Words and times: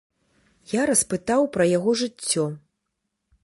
Я 0.71 0.81
распытаў 0.91 1.41
пра 1.57 1.67
яго 1.77 1.95
жыццё. 2.05 2.45